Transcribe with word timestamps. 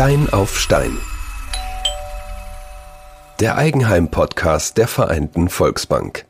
Stein 0.00 0.30
auf 0.30 0.58
Stein. 0.58 0.96
Der 3.38 3.58
Eigenheim-Podcast 3.58 4.78
der 4.78 4.88
Vereinten 4.88 5.50
Volksbank. 5.50 6.24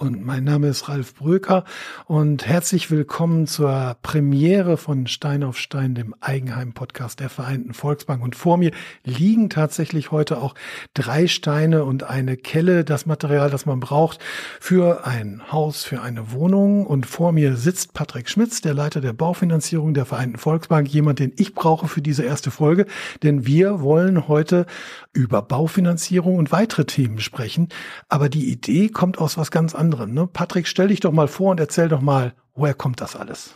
Und 0.00 0.24
mein 0.24 0.44
Name 0.44 0.68
ist 0.68 0.88
Ralf 0.88 1.16
Bröker 1.16 1.64
und 2.06 2.46
herzlich 2.46 2.88
willkommen 2.88 3.48
zur 3.48 3.96
Premiere 4.00 4.76
von 4.76 5.08
Stein 5.08 5.42
auf 5.42 5.58
Stein, 5.58 5.96
dem 5.96 6.14
Eigenheim-Podcast 6.20 7.18
der 7.18 7.28
Vereinten 7.28 7.74
Volksbank. 7.74 8.22
Und 8.22 8.36
vor 8.36 8.58
mir 8.58 8.70
liegen 9.02 9.50
tatsächlich 9.50 10.12
heute 10.12 10.40
auch 10.40 10.54
drei 10.94 11.26
Steine 11.26 11.84
und 11.84 12.04
eine 12.04 12.36
Kelle, 12.36 12.84
das 12.84 13.06
Material, 13.06 13.50
das 13.50 13.66
man 13.66 13.80
braucht 13.80 14.20
für 14.60 15.04
ein 15.04 15.42
Haus, 15.50 15.82
für 15.82 16.00
eine 16.00 16.30
Wohnung. 16.30 16.86
Und 16.86 17.04
vor 17.04 17.32
mir 17.32 17.56
sitzt 17.56 17.92
Patrick 17.92 18.30
Schmitz, 18.30 18.60
der 18.60 18.74
Leiter 18.74 19.00
der 19.00 19.14
Baufinanzierung 19.14 19.94
der 19.94 20.04
Vereinten 20.04 20.38
Volksbank, 20.38 20.86
jemand, 20.88 21.18
den 21.18 21.32
ich 21.34 21.54
brauche 21.54 21.88
für 21.88 22.02
diese 22.02 22.22
erste 22.22 22.52
Folge. 22.52 22.86
Denn 23.24 23.46
wir 23.46 23.80
wollen 23.80 24.28
heute 24.28 24.66
über 25.12 25.42
Baufinanzierung 25.42 26.36
und 26.36 26.52
weitere 26.52 26.84
Themen 26.84 27.18
sprechen. 27.18 27.68
Aber 28.08 28.28
die 28.28 28.52
Idee 28.52 28.90
kommt 28.90 29.18
aus 29.18 29.36
was 29.36 29.50
ganz 29.50 29.74
anderem 29.74 29.87
anderen. 29.88 30.12
Ne? 30.12 30.28
Patrick, 30.30 30.66
stell 30.66 30.88
dich 30.88 31.00
doch 31.00 31.12
mal 31.12 31.28
vor 31.28 31.52
und 31.52 31.60
erzähl 31.60 31.88
doch 31.88 32.02
mal, 32.02 32.34
woher 32.54 32.74
kommt 32.74 33.00
das 33.00 33.16
alles? 33.16 33.54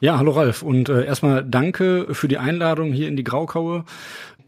Ja, 0.00 0.18
hallo 0.18 0.32
Ralf 0.32 0.62
und 0.62 0.88
äh, 0.88 1.04
erstmal 1.04 1.44
danke 1.44 2.14
für 2.14 2.28
die 2.28 2.38
Einladung 2.38 2.92
hier 2.92 3.08
in 3.08 3.16
die 3.16 3.24
Graukaue. 3.24 3.84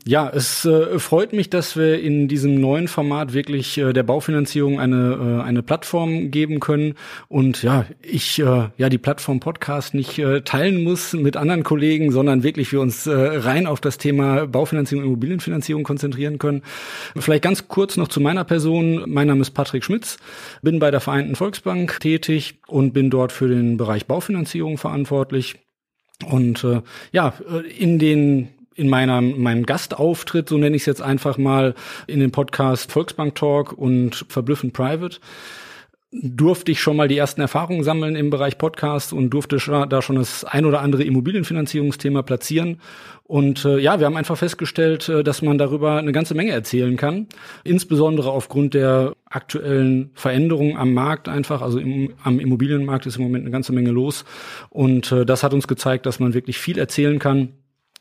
Ja, 0.07 0.31
es 0.31 0.65
äh, 0.65 0.99
freut 0.99 1.35
mich, 1.35 1.51
dass 1.51 1.77
wir 1.77 2.01
in 2.01 2.27
diesem 2.27 2.59
neuen 2.59 2.89
Format 2.89 3.35
wirklich 3.35 3.77
äh, 3.77 3.93
der 3.93 4.03
Baufinanzierung 4.03 4.81
eine 4.81 5.41
äh, 5.41 5.43
eine 5.43 5.63
Plattform 5.63 6.31
geben 6.31 6.59
können 6.59 6.95
und 7.29 7.63
ja, 7.63 7.85
ich 8.01 8.39
äh, 8.39 8.71
ja 8.79 8.89
die 8.89 8.97
Plattform 8.97 9.41
Podcast 9.41 9.93
nicht 9.93 10.19
äh, 10.19 10.41
teilen 10.41 10.85
muss 10.85 11.13
mit 11.13 11.37
anderen 11.37 11.65
Kollegen, 11.65 12.13
sondern 12.13 12.43
wirklich 12.43 12.73
wir 12.73 12.81
uns 12.81 13.07
äh, 13.07 13.13
rein 13.13 13.67
auf 13.67 13.79
das 13.83 13.99
Thema 13.99 14.47
Baufinanzierung 14.47 15.05
und 15.05 15.11
Immobilienfinanzierung 15.11 15.83
konzentrieren 15.83 16.39
können. 16.39 16.63
Vielleicht 17.17 17.45
ganz 17.45 17.69
kurz 17.69 17.99
noch 17.99 18.09
zu 18.09 18.21
meiner 18.23 18.45
Person. 18.45 19.05
Mein 19.07 19.27
Name 19.27 19.43
ist 19.43 19.51
Patrick 19.51 19.85
Schmitz, 19.85 20.17
bin 20.63 20.79
bei 20.79 20.91
der 20.91 21.01
Vereinten 21.01 21.37
Volksbank 21.37 22.01
tätig 22.01 22.61
und 22.67 22.95
bin 22.95 23.11
dort 23.11 23.33
für 23.33 23.49
den 23.49 23.77
Bereich 23.77 24.07
Baufinanzierung 24.07 24.79
verantwortlich. 24.79 25.57
Und 26.27 26.65
äh, 26.65 26.81
ja, 27.13 27.35
äh, 27.51 27.69
in 27.69 27.99
den 27.99 28.49
in 28.75 28.89
meiner, 28.89 29.21
meinem 29.21 29.67
Gastauftritt, 29.67 30.49
so 30.49 30.59
nenne 30.59 30.77
ich 30.77 30.83
es 30.83 30.87
jetzt 30.87 31.03
einfach 31.03 31.39
mal, 31.39 31.75
in 32.07 32.21
dem 32.21 32.31
Podcast 32.31 32.91
Volksbank 32.93 33.35
Talk 33.35 33.73
und 33.73 34.25
Verblüffend 34.29 34.73
Private, 34.73 35.19
durfte 36.13 36.73
ich 36.73 36.81
schon 36.81 36.97
mal 36.97 37.07
die 37.07 37.17
ersten 37.17 37.41
Erfahrungen 37.41 37.85
sammeln 37.85 38.17
im 38.17 38.31
Bereich 38.31 38.59
Podcast 38.59 39.13
und 39.13 39.31
durfte 39.31 39.59
da 39.89 40.03
schon 40.03 40.17
das 40.17 40.45
ein 40.45 40.65
oder 40.65 40.81
andere 40.81 41.05
Immobilienfinanzierungsthema 41.05 42.23
platzieren. 42.23 42.81
Und 43.23 43.65
äh, 43.65 43.79
ja, 43.79 44.01
wir 44.01 44.07
haben 44.07 44.17
einfach 44.17 44.37
festgestellt, 44.37 45.09
äh, 45.09 45.23
dass 45.23 45.41
man 45.41 45.57
darüber 45.57 45.99
eine 45.99 46.11
ganze 46.11 46.35
Menge 46.35 46.51
erzählen 46.51 46.97
kann. 46.97 47.29
Insbesondere 47.63 48.33
aufgrund 48.33 48.75
der 48.75 49.15
aktuellen 49.25 50.11
Veränderungen 50.15 50.77
am 50.77 50.95
Markt 50.95 51.29
einfach. 51.29 51.63
Also 51.63 51.79
im, 51.79 52.13
am 52.25 52.41
Immobilienmarkt 52.41 53.07
ist 53.07 53.17
im 53.17 53.23
Moment 53.23 53.45
eine 53.45 53.53
ganze 53.53 53.73
Menge 53.73 53.91
los. 53.91 54.25
Und 54.69 55.13
äh, 55.13 55.25
das 55.25 55.45
hat 55.45 55.55
uns 55.55 55.69
gezeigt, 55.69 56.07
dass 56.07 56.19
man 56.19 56.35
wirklich 56.35 56.59
viel 56.59 56.77
erzählen 56.77 57.21
kann 57.21 57.51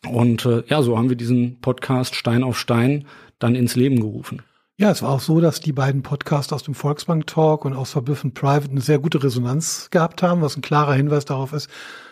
und 0.08 0.46
äh, 0.46 0.64
ja, 0.68 0.82
so 0.82 0.98
haben 0.98 1.10
wir 1.10 1.18
diesen 1.18 1.60
Podcast 1.60 2.16
Stein 2.16 2.44
auf 2.44 2.58
Stein 2.58 3.06
dann 3.40 3.56
ins 3.56 3.76
Leben 3.76 4.00
gerufen. 4.00 4.42
Ja, 4.78 4.92
es 4.92 5.02
war 5.02 5.10
auch 5.10 5.20
so, 5.20 5.42
dass 5.42 5.60
die 5.60 5.74
beiden 5.74 6.04
Podcasts 6.04 6.54
aus 6.54 6.64
dem 6.64 6.74
Volksbank 6.74 7.28
Talk 7.28 7.66
und 7.66 7.74
aus 7.74 7.92
Verblüffend 7.92 8.34
Private 8.34 8.72
eine 8.72 8.80
sehr 8.80 8.98
gute 8.98 9.22
Resonanz 9.22 9.90
gehabt 9.92 10.24
haben, 10.24 10.42
was 10.42 10.56
ein 10.56 10.62
klarer 10.62 10.94
Hinweis 10.94 11.26
darauf 11.26 11.52
ist, 11.52 11.70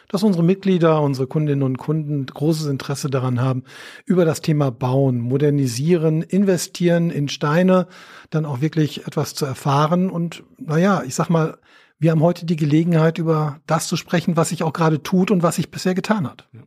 dass 0.10 0.24
unsere 0.24 0.44
Mitglieder, 0.44 1.02
unsere 1.02 1.28
Kundinnen 1.28 1.64
und 1.64 1.78
Kunden 1.78 2.26
großes 2.26 2.68
Interesse 2.68 3.10
daran 3.10 3.40
haben, 3.40 3.64
über 4.06 4.26
das 4.26 4.42
Thema 4.42 4.70
Bauen, 4.70 5.22
Modernisieren, 5.22 6.22
Investieren 6.24 7.10
in 7.10 7.30
Steine, 7.30 7.88
dann 8.32 8.46
auch 8.46 8.60
wirklich 8.60 9.08
etwas 9.08 9.34
zu 9.34 9.46
erfahren. 9.46 10.10
Und 10.10 10.44
naja, 10.58 11.04
ich 11.06 11.16
sag 11.16 11.30
mal, 11.30 11.60
wir 12.00 12.12
haben 12.12 12.22
heute 12.22 12.46
die 12.46 12.58
Gelegenheit, 12.58 13.18
über 13.18 13.62
das 13.66 13.88
zu 13.88 13.96
sprechen, 13.96 14.36
was 14.36 14.50
sich 14.50 14.64
auch 14.64 14.74
gerade 14.74 15.02
tut 15.02 15.32
und 15.32 15.42
was 15.42 15.56
sich 15.56 15.72
bisher 15.72 15.96
getan 15.96 16.28
hat. 16.28 16.50
Ja. 16.52 16.62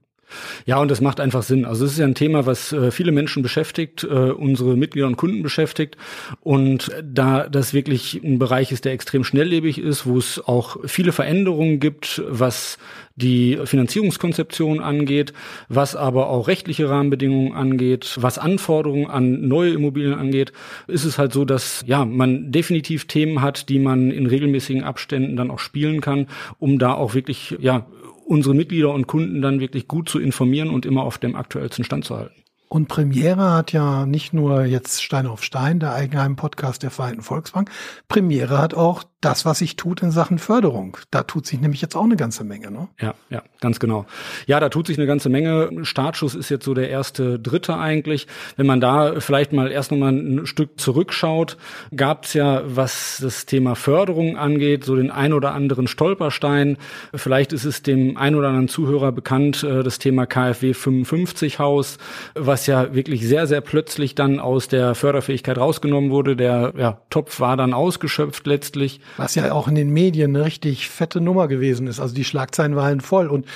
Ja, 0.67 0.79
und 0.79 0.91
das 0.91 1.01
macht 1.01 1.21
einfach 1.21 1.43
Sinn. 1.43 1.65
Also 1.65 1.85
es 1.85 1.93
ist 1.93 1.99
ja 1.99 2.07
ein 2.07 2.15
Thema, 2.15 2.47
was 2.47 2.73
äh, 2.73 2.91
viele 2.91 3.13
Menschen 3.13 3.43
beschäftigt, 3.43 4.05
äh, 4.05 4.07
unsere 4.09 4.77
Mitglieder 4.77 5.07
und 5.07 5.17
Kunden 5.17 5.43
beschäftigt. 5.43 5.97
Und 6.41 6.91
da 7.03 7.49
das 7.49 7.75
wirklich 7.75 8.21
ein 8.23 8.39
Bereich 8.39 8.73
ist, 8.73 8.85
der 8.85 8.93
extrem 8.93 9.25
schnelllebig 9.25 9.79
ist, 9.79 10.07
wo 10.07 10.19
es 10.19 10.41
auch 10.45 10.79
viele 10.85 11.13
Veränderungen 11.13 11.81
gibt, 11.81 12.23
was 12.29 12.79
die 13.17 13.59
Finanzierungskonzeption 13.65 14.81
angeht, 14.81 15.33
was 15.69 15.95
aber 15.97 16.29
auch 16.29 16.49
rechtliche 16.49 16.89
Rahmenbedingungen 16.89 17.53
angeht, 17.53 18.17
was 18.21 18.39
Anforderungen 18.39 19.07
an 19.07 19.47
neue 19.47 19.73
Immobilien 19.73 20.15
angeht, 20.15 20.53
ist 20.87 21.05
es 21.05 21.19
halt 21.19 21.33
so, 21.33 21.45
dass 21.45 21.85
ja 21.87 22.05
man 22.05 22.51
definitiv 22.51 23.07
Themen 23.07 23.43
hat, 23.43 23.69
die 23.69 23.79
man 23.79 24.11
in 24.11 24.27
regelmäßigen 24.27 24.83
Abständen 24.83 25.37
dann 25.37 25.51
auch 25.51 25.59
spielen 25.59 26.01
kann, 26.01 26.27
um 26.59 26.79
da 26.79 26.95
auch 26.95 27.15
wirklich 27.15 27.57
ja 27.61 27.87
unsere 28.31 28.55
Mitglieder 28.55 28.95
und 28.95 29.09
Kunden 29.09 29.43
dann 29.43 29.59
wirklich 29.59 29.89
gut 29.89 30.09
zu 30.09 30.21
informieren 30.21 30.71
und 30.71 30.87
immer 30.87 31.03
auf 31.03 31.19
dem 31.19 31.35
aktuellsten 31.35 31.85
Stand 31.85 32.05
zu 32.05 32.17
halten. 32.17 32.45
Und 32.73 32.87
Premiere 32.87 33.53
hat 33.53 33.73
ja 33.73 34.07
nicht 34.07 34.33
nur 34.33 34.65
jetzt 34.65 35.03
Stein 35.03 35.27
auf 35.27 35.43
Stein, 35.43 35.81
der 35.81 35.93
Eigenheim-Podcast 35.93 36.85
der 36.85 36.93
Vereinten 36.93 37.23
Volksbank. 37.23 37.69
Premiere 38.07 38.59
hat 38.59 38.75
auch 38.75 39.03
das, 39.21 39.45
was 39.45 39.59
sich 39.59 39.77
tut 39.77 40.03
in 40.03 40.11
Sachen 40.11 40.39
Förderung. 40.39 40.97
Da 41.11 41.25
tut 41.25 41.47
sich 41.47 41.61
nämlich 41.61 41.83
jetzt 41.83 41.95
auch 41.95 42.05
eine 42.05 42.17
ganze 42.17 42.43
Menge, 42.43 42.71
ne? 42.71 42.89
Ja, 42.99 43.15
ja, 43.29 43.43
ganz 43.61 43.81
genau. 43.81 44.07
Ja, 44.47 44.61
da 44.61 44.71
tut 44.71 44.87
sich 44.87 44.97
eine 44.97 45.07
ganze 45.07 45.29
Menge. 45.29 45.85
Startschuss 45.85 46.35
ist 46.35 46.49
jetzt 46.49 46.65
so 46.65 46.73
der 46.73 46.89
erste 46.89 47.39
Dritte 47.39 47.77
eigentlich. 47.77 48.27
Wenn 48.57 48.67
man 48.67 48.81
da 48.81 49.21
vielleicht 49.21 49.53
mal 49.53 49.71
erst 49.71 49.91
nochmal 49.91 50.13
ein 50.13 50.47
Stück 50.47 50.81
zurückschaut, 50.81 51.59
gab 51.95 52.25
es 52.25 52.35
ja, 52.35 52.63
was 52.65 53.19
das 53.21 53.45
Thema 53.45 53.75
Förderung 53.75 54.39
angeht, 54.39 54.85
so 54.85 54.97
den 54.97 55.11
ein 55.11 55.35
oder 55.35 55.53
anderen 55.53 55.87
Stolperstein. 55.87 56.79
Vielleicht 57.15 57.53
ist 57.53 57.65
es 57.65 57.83
dem 57.83 58.17
ein 58.17 58.35
oder 58.35 58.49
anderen 58.49 58.69
Zuhörer 58.69 59.13
bekannt, 59.13 59.63
äh, 59.65 59.83
das 59.83 59.99
Thema 59.99 60.25
KfW 60.25 60.73
55 60.73 61.59
Haus, 61.59 61.99
was 62.35 62.60
ja 62.67 62.95
wirklich 62.95 63.27
sehr, 63.27 63.47
sehr 63.47 63.61
plötzlich 63.61 64.15
dann 64.15 64.41
aus 64.41 64.69
der 64.69 64.95
Förderfähigkeit 64.95 65.59
rausgenommen 65.59 66.11
wurde. 66.11 66.37
Der 66.37 66.73
ja, 66.77 67.01
Topf 67.11 67.41
war 67.41 67.57
dann 67.57 67.75
ausgeschöpft 67.75 68.47
letztlich. 68.47 69.01
Was 69.17 69.35
ja 69.35 69.53
auch 69.53 69.69
in 69.69 69.75
den 69.75 69.91
Medien 69.91 70.35
eine 70.35 70.45
richtig 70.45 70.89
fette 70.89 71.21
Nummer 71.21 71.49
gewesen 71.49 71.87
ist. 71.87 72.01
Also 72.01 72.15
die 72.15 72.25
Schlagzeilen 72.25 72.77
waren 72.77 73.01
voll 73.01 73.29
und 73.29 73.47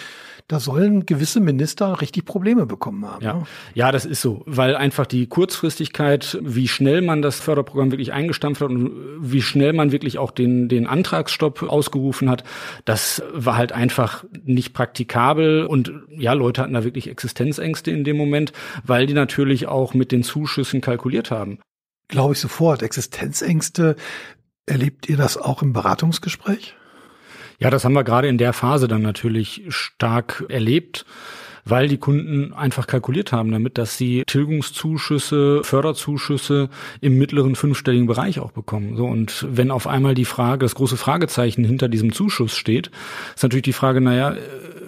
da 0.49 0.61
sollen 0.61 1.07
gewisse 1.07 1.41
Minister 1.41 2.01
richtig 2.01 2.27
Probleme 2.27 2.67
bekommen 2.67 3.07
haben. 3.07 3.25
Ja. 3.25 3.35
Ne? 3.35 3.45
ja, 3.75 3.93
das 3.93 4.05
ist 4.05 4.21
so, 4.21 4.43
weil 4.47 4.77
einfach 4.77 5.07
die 5.07 5.27
Kurzfristigkeit, 5.27 6.39
wie 6.43 6.69
schnell 6.69 7.01
man 7.01 7.23
das 7.23 7.41
Förderprogramm 7.41 7.91
wirklich 7.91 8.13
eingestampft 8.13 8.61
hat 8.61 8.69
und 8.69 8.93
wie 9.21 9.41
schnell 9.41 9.73
man 9.73 9.91
wirklich 9.91 10.19
auch 10.19 10.31
den, 10.31 10.69
den 10.69 10.87
Antragsstopp 10.87 11.63
ausgerufen 11.63 12.29
hat, 12.29 12.45
das 12.85 13.23
war 13.33 13.57
halt 13.57 13.73
einfach 13.73 14.25
nicht 14.45 14.75
praktikabel 14.75 15.65
und 15.65 15.93
ja, 16.11 16.35
Leute 16.35 16.61
hatten 16.61 16.75
da 16.75 16.85
wirklich 16.85 17.09
Existenzängste 17.09 17.91
in 17.91 18.05
dem 18.05 18.17
Moment, 18.17 18.53
weil 18.85 19.07
die 19.07 19.15
natürlich 19.15 19.67
auch 19.67 19.95
mit 19.95 20.13
den 20.13 20.23
Zuschüssen 20.23 20.81
kalkuliert 20.81 21.31
haben. 21.31 21.59
Glaube 22.09 22.35
ich 22.35 22.41
sofort. 22.41 22.83
Existenzängste 22.83 23.97
Erlebt 24.67 25.09
ihr 25.09 25.17
das 25.17 25.37
auch 25.37 25.63
im 25.63 25.73
Beratungsgespräch? 25.73 26.75
Ja, 27.59 27.71
das 27.71 27.85
haben 27.85 27.95
wir 27.95 28.05
gerade 28.05 28.29
in 28.29 28.39
der 28.39 28.53
Phase 28.53 28.89
dann 28.89 29.03
natürlich 29.03 29.63
stark 29.69 30.45
erlebt 30.49 31.05
weil 31.65 31.89
die 31.89 31.99
Kunden 31.99 32.53
einfach 32.53 32.87
kalkuliert 32.87 33.33
haben 33.33 33.51
damit, 33.51 33.79
dass 33.79 33.97
sie 33.97 34.25
Tilgungszuschüsse, 34.27 35.63
Förderzuschüsse 35.65 36.69
im 37.01 37.19
mittleren 37.19 37.55
fünfstelligen 37.55 38.07
Bereich 38.07 38.39
auch 38.39 38.53
bekommen. 38.53 38.97
So 38.97 39.07
und 39.07 39.47
wenn 39.51 39.71
auf 39.71 39.87
einmal 39.87 40.15
die 40.15 40.25
Frage, 40.25 40.65
das 40.65 40.75
große 40.75 40.97
Fragezeichen 40.97 41.65
hinter 41.65 41.89
diesem 41.89 42.13
Zuschuss 42.13 42.57
steht, 42.57 42.91
ist 43.35 43.43
natürlich 43.43 43.65
die 43.65 43.73
Frage, 43.73 44.01
naja, 44.01 44.37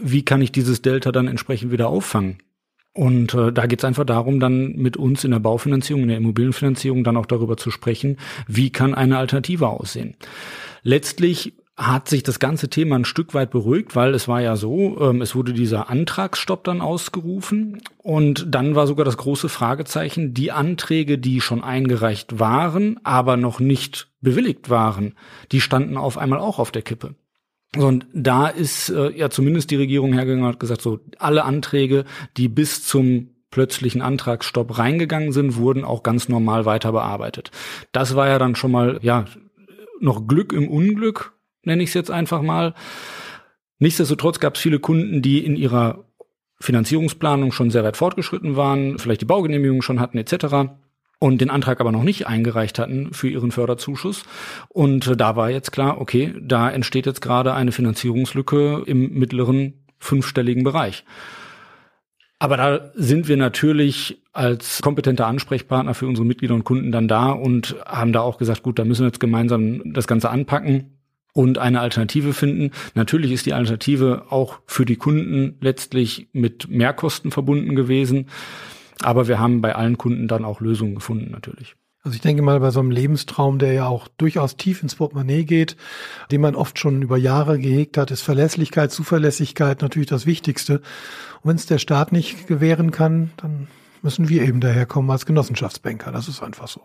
wie 0.02 0.24
kann 0.24 0.42
ich 0.42 0.52
dieses 0.52 0.82
Delta 0.82 1.12
dann 1.12 1.28
entsprechend 1.28 1.72
wieder 1.72 1.88
auffangen? 1.88 2.38
Und 2.92 3.34
äh, 3.34 3.52
da 3.52 3.66
geht 3.66 3.80
es 3.80 3.84
einfach 3.84 4.06
darum, 4.06 4.40
dann 4.40 4.72
mit 4.76 4.96
uns 4.96 5.22
in 5.24 5.30
der 5.30 5.38
Baufinanzierung, 5.38 6.02
in 6.02 6.08
der 6.08 6.16
Immobilienfinanzierung 6.16 7.04
dann 7.04 7.18
auch 7.18 7.26
darüber 7.26 7.58
zu 7.58 7.70
sprechen, 7.70 8.16
wie 8.46 8.70
kann 8.70 8.94
eine 8.94 9.18
Alternative 9.18 9.68
aussehen. 9.68 10.16
Letztlich 10.82 11.52
hat 11.76 12.08
sich 12.08 12.22
das 12.22 12.38
ganze 12.38 12.70
Thema 12.70 12.96
ein 12.96 13.04
Stück 13.04 13.34
weit 13.34 13.50
beruhigt, 13.50 13.94
weil 13.94 14.14
es 14.14 14.28
war 14.28 14.40
ja 14.40 14.56
so, 14.56 14.98
ähm, 14.98 15.20
es 15.20 15.34
wurde 15.34 15.52
dieser 15.52 15.90
Antragsstopp 15.90 16.64
dann 16.64 16.80
ausgerufen 16.80 17.82
und 17.98 18.46
dann 18.48 18.74
war 18.74 18.86
sogar 18.86 19.04
das 19.04 19.18
große 19.18 19.50
Fragezeichen, 19.50 20.32
die 20.32 20.52
Anträge, 20.52 21.18
die 21.18 21.42
schon 21.42 21.62
eingereicht 21.62 22.38
waren, 22.40 22.98
aber 23.04 23.36
noch 23.36 23.60
nicht 23.60 24.08
bewilligt 24.22 24.70
waren, 24.70 25.14
die 25.52 25.60
standen 25.60 25.98
auf 25.98 26.16
einmal 26.16 26.38
auch 26.38 26.58
auf 26.58 26.70
der 26.70 26.82
Kippe. 26.82 27.14
Und 27.76 28.06
da 28.14 28.48
ist 28.48 28.88
äh, 28.88 29.10
ja 29.10 29.28
zumindest 29.28 29.70
die 29.70 29.76
Regierung 29.76 30.14
hergegangen 30.14 30.44
und 30.44 30.52
hat 30.52 30.60
gesagt, 30.60 30.80
so 30.80 31.00
alle 31.18 31.44
Anträge, 31.44 32.04
die 32.38 32.48
bis 32.48 32.86
zum 32.86 33.30
plötzlichen 33.50 34.00
Antragsstopp 34.00 34.78
reingegangen 34.78 35.32
sind, 35.32 35.56
wurden 35.56 35.84
auch 35.84 36.02
ganz 36.02 36.28
normal 36.28 36.64
weiter 36.64 36.92
bearbeitet. 36.92 37.50
Das 37.92 38.16
war 38.16 38.28
ja 38.28 38.38
dann 38.38 38.56
schon 38.56 38.70
mal 38.70 38.98
ja 39.02 39.26
noch 40.00 40.26
Glück 40.26 40.52
im 40.52 40.68
Unglück, 40.68 41.35
nenne 41.66 41.82
ich 41.82 41.90
es 41.90 41.94
jetzt 41.94 42.10
einfach 42.10 42.42
mal. 42.42 42.74
Nichtsdestotrotz 43.78 44.40
gab 44.40 44.54
es 44.54 44.60
viele 44.60 44.78
Kunden, 44.78 45.20
die 45.22 45.44
in 45.44 45.56
ihrer 45.56 46.04
Finanzierungsplanung 46.60 47.52
schon 47.52 47.70
sehr 47.70 47.84
weit 47.84 47.96
fortgeschritten 47.96 48.56
waren, 48.56 48.98
vielleicht 48.98 49.20
die 49.20 49.26
Baugenehmigung 49.26 49.82
schon 49.82 50.00
hatten 50.00 50.16
etc. 50.16 50.70
und 51.18 51.40
den 51.40 51.50
Antrag 51.50 51.80
aber 51.80 51.92
noch 51.92 52.02
nicht 52.02 52.26
eingereicht 52.26 52.78
hatten 52.78 53.12
für 53.12 53.28
ihren 53.28 53.50
Förderzuschuss. 53.50 54.24
Und 54.68 55.20
da 55.20 55.36
war 55.36 55.50
jetzt 55.50 55.72
klar, 55.72 56.00
okay, 56.00 56.34
da 56.40 56.70
entsteht 56.70 57.06
jetzt 57.06 57.20
gerade 57.20 57.52
eine 57.52 57.72
Finanzierungslücke 57.72 58.84
im 58.86 59.12
mittleren 59.18 59.84
fünfstelligen 59.98 60.64
Bereich. 60.64 61.04
Aber 62.38 62.56
da 62.56 62.90
sind 62.94 63.28
wir 63.28 63.36
natürlich 63.36 64.22
als 64.32 64.82
kompetenter 64.82 65.26
Ansprechpartner 65.26 65.94
für 65.94 66.06
unsere 66.06 66.26
Mitglieder 66.26 66.54
und 66.54 66.64
Kunden 66.64 66.92
dann 66.92 67.08
da 67.08 67.30
und 67.30 67.76
haben 67.86 68.12
da 68.12 68.20
auch 68.20 68.36
gesagt, 68.36 68.62
gut, 68.62 68.78
da 68.78 68.84
müssen 68.84 69.02
wir 69.02 69.08
jetzt 69.08 69.20
gemeinsam 69.20 69.80
das 69.84 70.06
Ganze 70.06 70.28
anpacken 70.28 70.95
und 71.36 71.58
eine 71.58 71.80
Alternative 71.80 72.32
finden. 72.32 72.70
Natürlich 72.94 73.30
ist 73.30 73.44
die 73.44 73.52
Alternative 73.52 74.26
auch 74.30 74.60
für 74.66 74.86
die 74.86 74.96
Kunden 74.96 75.56
letztlich 75.60 76.28
mit 76.32 76.70
Mehrkosten 76.70 77.30
verbunden 77.30 77.76
gewesen. 77.76 78.30
Aber 79.02 79.28
wir 79.28 79.38
haben 79.38 79.60
bei 79.60 79.74
allen 79.74 79.98
Kunden 79.98 80.28
dann 80.28 80.46
auch 80.46 80.62
Lösungen 80.62 80.94
gefunden, 80.94 81.30
natürlich. 81.30 81.76
Also 82.02 82.14
ich 82.14 82.22
denke 82.22 82.40
mal, 82.40 82.58
bei 82.60 82.70
so 82.70 82.80
einem 82.80 82.90
Lebenstraum, 82.90 83.58
der 83.58 83.74
ja 83.74 83.86
auch 83.86 84.08
durchaus 84.08 84.56
tief 84.56 84.82
ins 84.82 84.94
Portemonnaie 84.94 85.44
geht, 85.44 85.76
den 86.30 86.40
man 86.40 86.54
oft 86.54 86.78
schon 86.78 87.02
über 87.02 87.18
Jahre 87.18 87.58
gehegt 87.58 87.98
hat, 87.98 88.10
ist 88.10 88.22
Verlässlichkeit, 88.22 88.90
Zuverlässigkeit 88.90 89.82
natürlich 89.82 90.08
das 90.08 90.24
Wichtigste. 90.24 90.78
Und 91.42 91.50
wenn 91.50 91.56
es 91.56 91.66
der 91.66 91.78
Staat 91.78 92.12
nicht 92.12 92.46
gewähren 92.46 92.92
kann, 92.92 93.30
dann 93.36 93.66
müssen 94.00 94.30
wir 94.30 94.40
eben 94.40 94.60
daherkommen 94.60 95.10
als 95.10 95.26
Genossenschaftsbanker. 95.26 96.12
Das 96.12 96.28
ist 96.28 96.42
einfach 96.42 96.68
so. 96.68 96.80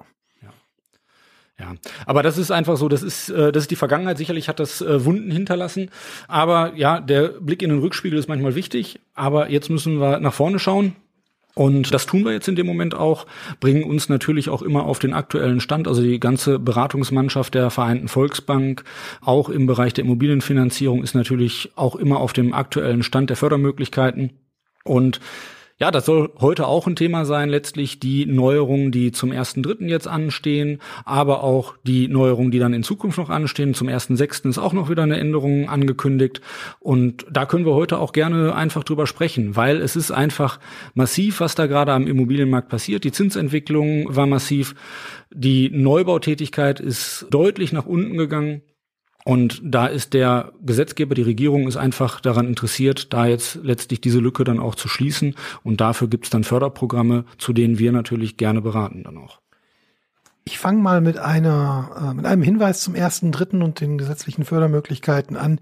Ja, 1.62 1.76
aber 2.08 2.24
das 2.24 2.40
ist 2.40 2.50
einfach 2.50 2.76
so, 2.76 2.90
das 2.90 3.04
ist, 3.04 3.30
äh, 3.30 3.52
das 3.52 3.66
ist 3.66 3.72
die 3.72 3.76
Vergangenheit. 3.76 4.18
Sicherlich 4.18 4.50
hat 4.50 4.60
das 4.60 4.82
äh, 4.82 5.06
Wunden 5.06 5.30
hinterlassen. 5.30 5.92
Aber 6.28 6.74
ja, 6.76 7.00
der 7.00 7.28
Blick 7.40 7.62
in 7.62 7.70
den 7.70 7.80
Rückspiegel 7.80 8.18
ist 8.18 8.28
manchmal 8.28 8.56
wichtig. 8.56 9.00
Aber 9.14 9.52
jetzt 9.52 9.70
müssen 9.70 10.00
wir 10.00 10.20
nach 10.20 10.34
vorne 10.34 10.58
schauen. 10.58 10.96
Und 11.54 11.94
das 11.94 12.06
tun 12.06 12.24
wir 12.24 12.32
jetzt 12.32 12.48
in 12.48 12.56
dem 12.56 12.66
Moment 12.66 12.96
auch, 12.96 13.28
bringen 13.60 13.84
uns 13.84 14.10
natürlich 14.10 14.50
auch 14.50 14.62
immer 14.62 14.86
auf 14.86 15.00
den 15.00 15.14
aktuellen 15.14 15.60
Stand, 15.60 15.86
also 15.86 16.02
die 16.02 16.18
ganze 16.18 16.60
Beratungsmannschaft 16.60 17.54
der 17.54 17.70
Vereinten 17.70 18.08
Volksbank, 18.08 18.86
auch 19.20 19.50
im 19.50 19.68
Bereich 19.68 19.94
der 19.94 20.06
Immobilienfinanzierung 20.06 21.04
ist 21.04 21.14
natürlich 21.14 21.72
auch 21.76 21.98
immer 21.98 22.22
auf 22.22 22.32
dem 22.32 22.54
aktuellen 22.54 23.04
Stand 23.04 23.30
der 23.30 23.38
Fördermöglichkeiten. 23.38 24.32
Und 24.86 25.20
ja, 25.82 25.90
das 25.90 26.06
soll 26.06 26.30
heute 26.40 26.68
auch 26.68 26.86
ein 26.86 26.96
Thema 26.96 27.26
sein, 27.26 27.50
letztlich 27.50 28.00
die 28.00 28.28
Neuerungen, 28.28 28.92
die 28.92 29.12
zum 29.12 29.32
ersten 29.32 29.64
Dritten 29.64 29.90
jetzt 29.90 30.08
anstehen, 30.08 30.80
aber 31.06 31.44
auch 31.44 31.74
die 31.88 32.08
Neuerungen, 32.08 32.52
die 32.52 32.60
dann 32.60 32.76
in 32.76 32.84
Zukunft 32.84 33.18
noch 33.18 33.32
anstehen. 33.32 33.74
Zum 33.74 33.90
ersten 33.90 34.16
Sechsten 34.16 34.50
ist 34.50 34.60
auch 34.60 34.74
noch 34.74 34.92
wieder 34.92 35.02
eine 35.02 35.18
Änderung 35.18 35.70
angekündigt. 35.70 36.40
Und 36.80 37.26
da 37.32 37.48
können 37.48 37.66
wir 37.66 37.74
heute 37.74 37.98
auch 37.98 38.14
gerne 38.14 38.54
einfach 38.54 38.84
drüber 38.84 39.08
sprechen, 39.08 39.56
weil 39.56 39.78
es 39.78 39.96
ist 39.96 40.12
einfach 40.12 40.60
massiv, 40.94 41.40
was 41.40 41.56
da 41.56 41.66
gerade 41.66 41.94
am 41.94 42.06
Immobilienmarkt 42.06 42.70
passiert. 42.70 43.04
Die 43.04 43.12
Zinsentwicklung 43.12 44.06
war 44.16 44.28
massiv. 44.28 44.76
Die 45.34 45.72
Neubautätigkeit 45.72 46.80
ist 46.80 47.26
deutlich 47.32 47.74
nach 47.74 47.88
unten 47.88 48.18
gegangen. 48.18 48.62
Und 49.24 49.62
da 49.64 49.86
ist 49.86 50.14
der 50.14 50.52
Gesetzgeber, 50.62 51.14
die 51.14 51.22
Regierung 51.22 51.68
ist 51.68 51.78
einfach 51.78 52.22
daran 52.22 52.48
interessiert, 52.48 53.14
da 53.14 53.28
jetzt 53.28 53.60
letztlich 53.62 54.02
diese 54.02 54.20
Lücke 54.20 54.44
dann 54.44 54.60
auch 54.60 54.76
zu 54.76 54.88
schließen. 54.88 55.36
Und 55.64 55.82
dafür 55.82 56.08
gibt 56.08 56.26
es 56.26 56.30
dann 56.32 56.44
Förderprogramme, 56.44 57.26
zu 57.38 57.54
denen 57.54 57.78
wir 57.78 57.92
natürlich 57.92 58.38
gerne 58.38 58.62
beraten 58.62 59.04
dann 59.04 59.18
auch. 59.18 59.40
Ich 60.44 60.58
fange 60.58 60.82
mal 60.82 61.02
mit 61.02 61.18
einer, 61.18 62.10
äh, 62.10 62.14
mit 62.16 62.26
einem 62.26 62.42
Hinweis 62.42 62.82
zum 62.82 62.96
ersten, 62.96 63.32
dritten 63.32 63.62
und 63.62 63.80
den 63.80 64.00
gesetzlichen 64.00 64.44
Fördermöglichkeiten 64.44 65.38
an, 65.38 65.60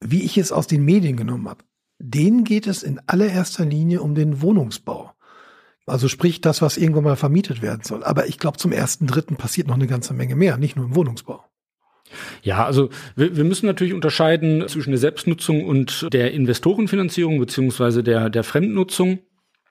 wie 0.00 0.22
ich 0.22 0.36
es 0.36 0.52
aus 0.52 0.66
den 0.66 0.84
Medien 0.84 1.16
genommen 1.16 1.48
habe. 1.48 1.64
Denen 1.98 2.44
geht 2.44 2.66
es 2.66 2.82
in 2.82 3.00
allererster 3.06 3.64
Linie 3.64 4.02
um 4.02 4.14
den 4.14 4.42
Wohnungsbau. 4.42 5.12
Also 5.86 6.06
sprich 6.06 6.42
das, 6.42 6.60
was 6.60 6.76
irgendwann 6.76 7.04
mal 7.04 7.16
vermietet 7.16 7.62
werden 7.62 7.82
soll. 7.82 8.04
Aber 8.04 8.26
ich 8.26 8.38
glaube, 8.38 8.58
zum 8.58 8.72
ersten, 8.72 9.06
dritten 9.06 9.36
passiert 9.36 9.68
noch 9.68 9.74
eine 9.74 9.86
ganze 9.86 10.12
Menge 10.12 10.36
mehr, 10.36 10.58
nicht 10.58 10.76
nur 10.76 10.84
im 10.84 10.94
Wohnungsbau. 10.94 11.47
Ja, 12.42 12.64
also 12.64 12.90
wir, 13.16 13.36
wir 13.36 13.44
müssen 13.44 13.66
natürlich 13.66 13.94
unterscheiden 13.94 14.66
zwischen 14.68 14.90
der 14.90 14.98
Selbstnutzung 14.98 15.64
und 15.64 16.08
der 16.12 16.32
Investorenfinanzierung 16.32 17.38
beziehungsweise 17.38 18.02
der, 18.02 18.30
der 18.30 18.44
Fremdnutzung. 18.44 19.20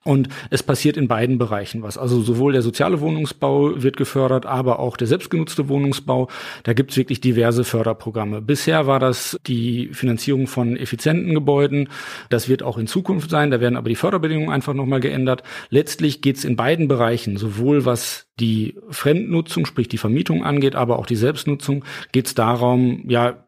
Und 0.08 0.30
es 0.52 0.64
passiert 0.64 0.96
in 0.96 1.10
beiden 1.10 1.38
Bereichen 1.38 1.84
was. 1.84 1.98
Also 1.98 2.22
sowohl 2.22 2.54
der 2.54 2.62
soziale 2.62 3.02
Wohnungsbau 3.02 3.84
wird 3.84 3.98
gefördert, 3.98 4.46
aber 4.46 4.80
auch 4.80 4.96
der 4.96 5.06
selbstgenutzte 5.06 5.68
Wohnungsbau. 5.68 6.30
Da 6.64 6.72
gibt 6.72 6.92
es 6.92 6.98
wirklich 6.98 7.20
diverse 7.20 7.66
Förderprogramme. 7.66 8.42
Bisher 8.42 8.88
war 8.88 9.00
das 9.00 9.38
die 9.48 9.90
Finanzierung 9.92 10.48
von 10.48 10.78
effizienten 10.78 11.34
Gebäuden. 11.34 11.90
Das 12.30 12.48
wird 12.48 12.64
auch 12.64 12.78
in 12.78 12.88
Zukunft 12.88 13.30
sein. 13.30 13.52
Da 13.52 13.60
werden 13.60 13.76
aber 13.76 13.90
die 13.90 13.96
Förderbedingungen 13.96 14.50
einfach 14.50 14.74
nochmal 14.74 15.02
geändert. 15.02 15.44
Letztlich 15.70 16.22
geht 16.22 16.38
es 16.38 16.46
in 16.46 16.56
beiden 16.56 16.88
Bereichen, 16.88 17.36
sowohl 17.36 17.84
was 17.84 18.28
die 18.40 18.76
Fremdnutzung, 18.90 19.66
sprich 19.66 19.90
die 19.90 19.98
Vermietung 19.98 20.46
angeht, 20.46 20.76
aber 20.76 21.00
auch 21.00 21.06
die 21.06 21.18
Selbstnutzung, 21.18 21.84
geht 22.14 22.28
es 22.28 22.34
darum, 22.34 23.04
ja, 23.10 23.44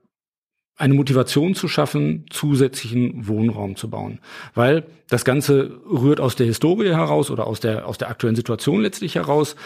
eine 0.80 0.94
Motivation 0.94 1.56
zu 1.56 1.68
schaffen, 1.68 2.26
zusätzlichen 2.30 3.28
Wohnraum 3.28 3.76
zu 3.76 3.90
bauen. 3.90 4.20
Weil 4.56 4.86
das 5.10 5.26
Ganze 5.26 5.82
rührt 5.86 6.22
aus 6.22 6.38
der 6.38 6.46
Historie 6.48 6.90
heraus 6.90 7.30
oder 7.30 7.48
aus 7.48 7.60
der, 7.60 7.86
aus 7.86 7.98
der 7.98 8.10
aktuellen 8.10 8.38
Situation 8.38 8.82
letztlich 8.82 9.16
heraus. 9.16 9.58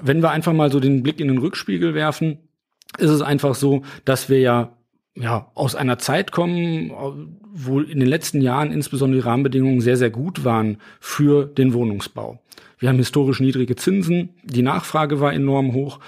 Wenn 0.00 0.22
wir 0.22 0.30
einfach 0.30 0.52
mal 0.52 0.70
so 0.70 0.78
den 0.78 1.02
Blick 1.02 1.20
in 1.20 1.28
den 1.28 1.38
Rückspiegel 1.38 1.94
werfen, 1.94 2.38
ist 2.98 3.10
es 3.10 3.20
einfach 3.20 3.56
so, 3.56 3.82
dass 4.04 4.28
wir 4.28 4.38
ja 4.40 4.76
ja, 5.16 5.50
aus 5.54 5.74
einer 5.74 5.98
Zeit 5.98 6.30
kommen, 6.30 6.92
wo 7.52 7.80
in 7.80 7.98
den 7.98 8.08
letzten 8.08 8.40
Jahren 8.40 8.70
insbesondere 8.70 9.20
die 9.20 9.26
Rahmenbedingungen 9.26 9.80
sehr, 9.80 9.96
sehr 9.96 10.10
gut 10.10 10.44
waren 10.44 10.78
für 11.00 11.46
den 11.46 11.74
Wohnungsbau. 11.74 12.40
Wir 12.78 12.88
haben 12.88 12.96
historisch 12.96 13.40
niedrige 13.40 13.74
Zinsen, 13.74 14.30
die 14.44 14.62
Nachfrage 14.62 15.20
war 15.20 15.32
enorm 15.32 15.74
hoch 15.74 15.98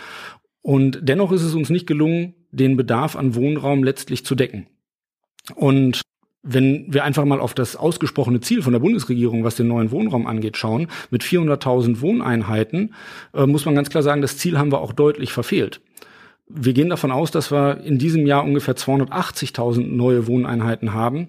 und 0.63 1.01
dennoch 1.03 1.33
ist 1.33 1.43
es 1.43 1.55
uns 1.55 1.69
nicht 1.69 1.89
gelungen, 1.89 2.35
den 2.53 2.77
Bedarf 2.77 3.17
an 3.17 3.35
Wohnraum 3.35 3.83
letztlich 3.83 4.25
zu 4.25 4.35
decken. 4.35 4.67
Und 5.57 6.03
wenn 6.43 6.93
wir 6.93 7.05
einfach 7.05 7.25
mal 7.25 7.41
auf 7.41 7.55
das 7.55 7.77
ausgesprochene 7.77 8.41
Ziel 8.41 8.63
von 8.63 8.73
der 8.73 8.81
Bundesregierung, 8.81 9.45
was 9.45 9.55
den 9.55 9.69
neuen 9.69 9.91
Wohnraum 9.91 10.27
angeht, 10.27 10.57
schauen, 10.57 10.89
mit 11.11 11.23
400.000 11.23 12.01
Wohneinheiten, 12.01 12.95
äh, 13.33 13.47
muss 13.47 13.65
man 13.65 13.75
ganz 13.75 13.91
klar 13.91 14.03
sagen, 14.03 14.23
das 14.23 14.39
Ziel 14.39 14.59
haben 14.59 14.73
wir 14.73 14.81
auch 14.81 14.93
deutlich 14.93 15.33
verfehlt. 15.33 15.81
Wir 16.49 16.75
gehen 16.75 16.91
davon 16.91 17.13
aus, 17.13 17.31
dass 17.31 17.51
wir 17.51 17.81
in 17.83 17.99
diesem 17.99 18.27
Jahr 18.27 18.45
ungefähr 18.45 18.77
280.000 18.77 19.87
neue 19.87 20.27
Wohneinheiten 20.27 20.93
haben. 20.93 21.29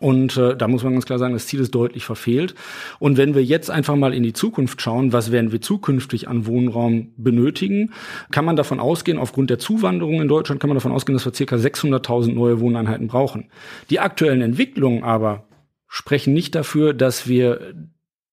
Und 0.00 0.36
äh, 0.36 0.54
da 0.54 0.68
muss 0.68 0.82
man 0.82 0.92
ganz 0.92 1.06
klar 1.06 1.18
sagen, 1.18 1.32
das 1.32 1.46
Ziel 1.46 1.60
ist 1.60 1.74
deutlich 1.74 2.04
verfehlt. 2.04 2.54
Und 2.98 3.16
wenn 3.16 3.34
wir 3.34 3.42
jetzt 3.42 3.70
einfach 3.70 3.96
mal 3.96 4.12
in 4.12 4.22
die 4.22 4.34
Zukunft 4.34 4.82
schauen, 4.82 5.14
was 5.14 5.32
werden 5.32 5.50
wir 5.50 5.62
zukünftig 5.62 6.28
an 6.28 6.44
Wohnraum 6.44 7.14
benötigen, 7.16 7.92
kann 8.30 8.44
man 8.44 8.56
davon 8.56 8.80
ausgehen, 8.80 9.18
aufgrund 9.18 9.48
der 9.48 9.58
Zuwanderung 9.58 10.20
in 10.20 10.28
Deutschland 10.28 10.60
kann 10.60 10.68
man 10.68 10.76
davon 10.76 10.92
ausgehen, 10.92 11.16
dass 11.16 11.24
wir 11.24 11.32
circa 11.32 11.56
600.000 11.56 12.34
neue 12.34 12.60
Wohneinheiten 12.60 13.08
brauchen. 13.08 13.48
Die 13.88 13.98
aktuellen 13.98 14.42
Entwicklungen 14.42 15.04
aber 15.04 15.48
sprechen 15.86 16.34
nicht 16.34 16.54
dafür, 16.54 16.92
dass 16.92 17.26
wir 17.26 17.72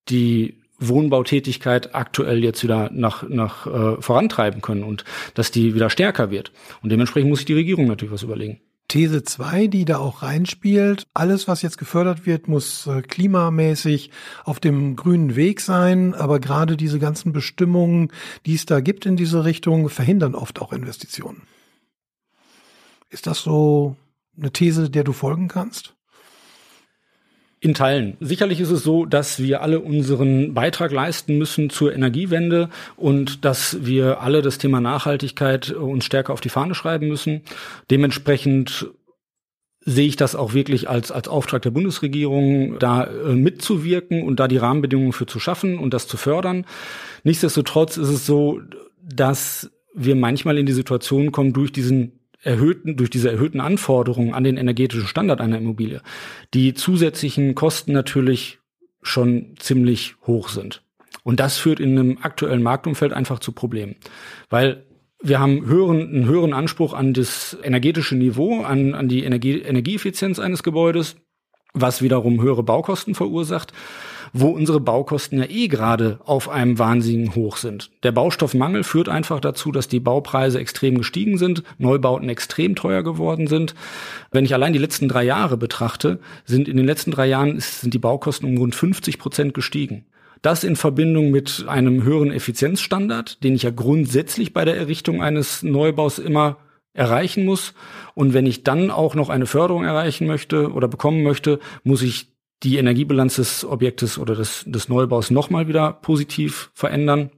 die 0.09 0.61
Wohnbautätigkeit 0.77 1.95
aktuell 1.95 2.43
jetzt 2.43 2.63
wieder 2.63 2.89
nach, 2.91 3.27
nach 3.29 3.65
äh, 3.65 4.01
vorantreiben 4.01 4.61
können 4.61 4.83
und 4.83 5.05
dass 5.35 5.51
die 5.51 5.73
wieder 5.73 5.89
stärker 5.89 6.31
wird. 6.31 6.51
Und 6.83 6.91
dementsprechend 6.91 7.29
muss 7.29 7.39
sich 7.39 7.45
die 7.45 7.53
Regierung 7.53 7.87
natürlich 7.87 8.11
was 8.11 8.23
überlegen. 8.23 8.59
These 8.87 9.23
2, 9.23 9.67
die 9.67 9.85
da 9.85 9.97
auch 9.97 10.21
reinspielt. 10.21 11.07
Alles, 11.13 11.47
was 11.47 11.61
jetzt 11.61 11.77
gefördert 11.77 12.25
wird, 12.25 12.47
muss 12.47 12.85
äh, 12.87 13.01
klimamäßig 13.01 14.11
auf 14.43 14.59
dem 14.59 14.95
grünen 14.95 15.35
Weg 15.35 15.61
sein. 15.61 16.13
Aber 16.13 16.39
gerade 16.39 16.77
diese 16.77 16.99
ganzen 16.99 17.33
Bestimmungen, 17.33 18.11
die 18.45 18.53
es 18.53 18.65
da 18.65 18.79
gibt 18.79 19.05
in 19.05 19.17
diese 19.17 19.43
Richtung, 19.43 19.89
verhindern 19.89 20.35
oft 20.35 20.61
auch 20.61 20.71
Investitionen. 20.71 21.41
Ist 23.09 23.27
das 23.27 23.39
so 23.39 23.95
eine 24.37 24.51
These, 24.51 24.89
der 24.89 25.03
du 25.03 25.13
folgen 25.13 25.47
kannst? 25.47 25.95
In 27.65 27.73
Teilen. 27.73 28.15
Sicherlich 28.19 28.59
ist 28.59 28.69
es 28.69 28.83
so, 28.83 29.07
dass 29.07 29.41
wir 29.41 29.63
alle 29.63 29.79
unseren 29.79 30.53
Beitrag 30.53 30.91
leisten 30.91 31.39
müssen 31.39 31.71
zur 31.71 31.95
Energiewende 31.95 32.69
und 32.95 33.43
dass 33.43 33.83
wir 33.83 34.21
alle 34.21 34.43
das 34.43 34.59
Thema 34.59 34.81
Nachhaltigkeit 34.81 35.71
uns 35.71 36.05
stärker 36.05 36.31
auf 36.31 36.41
die 36.41 36.49
Fahne 36.49 36.75
schreiben 36.75 37.07
müssen. 37.07 37.41
Dementsprechend 37.89 38.91
sehe 39.79 40.05
ich 40.05 40.15
das 40.15 40.35
auch 40.35 40.53
wirklich 40.53 40.87
als, 40.91 41.09
als 41.09 41.27
Auftrag 41.27 41.63
der 41.63 41.71
Bundesregierung, 41.71 42.77
da 42.77 43.05
äh, 43.05 43.33
mitzuwirken 43.33 44.21
und 44.21 44.39
da 44.39 44.47
die 44.47 44.57
Rahmenbedingungen 44.57 45.13
für 45.13 45.25
zu 45.25 45.39
schaffen 45.39 45.79
und 45.79 45.91
das 45.91 46.07
zu 46.07 46.17
fördern. 46.17 46.67
Nichtsdestotrotz 47.23 47.97
ist 47.97 48.09
es 48.09 48.27
so, 48.27 48.61
dass 49.01 49.71
wir 49.95 50.15
manchmal 50.15 50.59
in 50.59 50.67
die 50.67 50.73
Situation 50.73 51.31
kommen 51.31 51.51
durch 51.51 51.71
diesen 51.71 52.19
erhöhten, 52.45 52.95
durch 52.95 53.09
diese 53.09 53.31
erhöhten 53.31 53.59
Anforderungen 53.59 54.33
an 54.33 54.43
den 54.43 54.57
energetischen 54.57 55.07
Standard 55.07 55.41
einer 55.41 55.57
Immobilie, 55.57 56.01
die 56.53 56.73
zusätzlichen 56.73 57.55
Kosten 57.55 57.91
natürlich 57.91 58.59
schon 59.01 59.55
ziemlich 59.57 60.15
hoch 60.25 60.49
sind. 60.49 60.83
Und 61.23 61.39
das 61.39 61.57
führt 61.57 61.79
in 61.79 61.97
einem 61.97 62.17
aktuellen 62.21 62.61
Marktumfeld 62.61 63.13
einfach 63.13 63.39
zu 63.39 63.51
Problemen. 63.51 63.95
Weil 64.49 64.85
wir 65.21 65.39
haben 65.39 65.65
höheren, 65.65 66.01
einen 66.01 66.25
höheren 66.25 66.53
Anspruch 66.53 66.93
an 66.93 67.13
das 67.13 67.57
energetische 67.63 68.15
Niveau, 68.15 68.61
an, 68.61 68.93
an 68.93 69.07
die 69.07 69.23
Energie, 69.23 69.59
Energieeffizienz 69.59 70.39
eines 70.39 70.61
Gebäudes. 70.61 71.15
Was 71.75 72.01
wiederum 72.01 72.41
höhere 72.41 72.63
Baukosten 72.63 73.13
verursacht 73.13 73.73
wo 74.37 74.49
unsere 74.49 74.81
Baukosten 74.81 75.39
ja 75.39 75.45
eh 75.49 75.69
gerade 75.69 76.19
auf 76.25 76.49
einem 76.49 76.77
wahnsinnigen 76.77 77.35
Hoch 77.35 77.55
sind. 77.55 77.89
Der 78.03 78.11
Baustoffmangel 78.11 78.83
führt 78.83 79.07
einfach 79.07 79.39
dazu, 79.39 79.71
dass 79.71 79.87
die 79.87 80.01
Baupreise 80.01 80.59
extrem 80.59 80.97
gestiegen 80.97 81.37
sind, 81.37 81.63
Neubauten 81.77 82.27
extrem 82.27 82.75
teuer 82.75 83.01
geworden 83.01 83.47
sind. 83.47 83.75
Wenn 84.31 84.43
ich 84.43 84.53
allein 84.53 84.73
die 84.73 84.79
letzten 84.79 85.07
drei 85.07 85.23
Jahre 85.23 85.55
betrachte, 85.55 86.19
sind 86.43 86.67
in 86.67 86.75
den 86.75 86.85
letzten 86.85 87.11
drei 87.11 87.27
Jahren 87.27 87.61
sind 87.61 87.93
die 87.93 87.99
Baukosten 87.99 88.49
um 88.49 88.57
rund 88.57 88.75
50 88.75 89.19
Prozent 89.19 89.53
gestiegen. 89.53 90.05
Das 90.41 90.65
in 90.65 90.75
Verbindung 90.75 91.31
mit 91.31 91.63
einem 91.67 92.03
höheren 92.03 92.31
Effizienzstandard, 92.31 93.41
den 93.41 93.55
ich 93.55 93.63
ja 93.63 93.71
grundsätzlich 93.71 94.53
bei 94.53 94.65
der 94.65 94.75
Errichtung 94.75 95.23
eines 95.23 95.63
Neubaus 95.63 96.19
immer 96.19 96.57
erreichen 96.95 97.45
muss. 97.45 97.73
Und 98.15 98.33
wenn 98.33 98.47
ich 98.47 98.63
dann 98.63 98.89
auch 98.89 99.13
noch 99.13 99.29
eine 99.29 99.45
Förderung 99.45 99.83
erreichen 99.83 100.25
möchte 100.25 100.71
oder 100.71 100.87
bekommen 100.87 101.21
möchte, 101.21 101.59
muss 101.83 102.01
ich 102.01 102.31
die 102.63 102.77
Energiebilanz 102.77 103.35
des 103.35 103.65
Objektes 103.65 104.17
oder 104.17 104.33
des, 104.33 104.63
des 104.65 104.89
Neubaus 104.89 105.29
nochmal 105.29 105.67
wieder 105.67 105.93
positiv 105.93 106.71
verändern, 106.73 107.29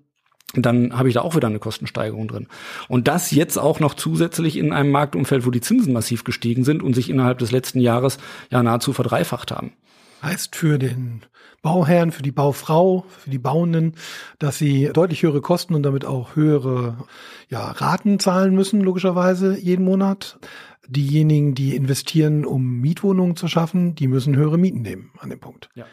dann 0.53 0.97
habe 0.97 1.09
ich 1.09 1.15
da 1.15 1.21
auch 1.21 1.35
wieder 1.35 1.47
eine 1.47 1.59
Kostensteigerung 1.59 2.27
drin. 2.27 2.47
Und 2.87 3.07
das 3.07 3.31
jetzt 3.31 3.57
auch 3.57 3.79
noch 3.79 3.95
zusätzlich 3.95 4.55
in 4.55 4.71
einem 4.71 4.91
Marktumfeld, 4.91 5.45
wo 5.45 5.51
die 5.51 5.59
Zinsen 5.59 5.91
massiv 5.91 6.23
gestiegen 6.23 6.63
sind 6.63 6.81
und 6.81 6.93
sich 6.93 7.09
innerhalb 7.09 7.39
des 7.39 7.51
letzten 7.51 7.81
Jahres 7.81 8.17
ja 8.49 8.63
nahezu 8.63 8.93
verdreifacht 8.93 9.51
haben. 9.51 9.73
Heißt 10.21 10.55
für 10.55 10.79
den 10.79 11.21
Bauherrn, 11.61 12.11
für 12.11 12.23
die 12.23 12.31
Baufrau, 12.31 13.05
für 13.07 13.29
die 13.29 13.39
Bauenden, 13.39 13.93
dass 14.39 14.57
sie 14.57 14.89
deutlich 14.93 15.23
höhere 15.23 15.41
Kosten 15.41 15.75
und 15.75 15.83
damit 15.83 16.05
auch 16.05 16.35
höhere 16.35 17.07
ja, 17.49 17.71
Raten 17.71 18.19
zahlen 18.19 18.55
müssen, 18.55 18.81
logischerweise 18.81 19.57
jeden 19.57 19.85
Monat 19.85 20.39
diejenigen, 20.87 21.53
die 21.53 21.75
investieren, 21.75 22.45
um 22.45 22.79
Mietwohnungen 22.79 23.35
zu 23.35 23.47
schaffen, 23.47 23.95
die 23.95 24.07
müssen 24.07 24.35
höhere 24.35 24.57
Mieten 24.57 24.81
nehmen 24.81 25.11
an 25.19 25.29
dem 25.29 25.39
Punkt. 25.39 25.69
Ja. 25.75 25.85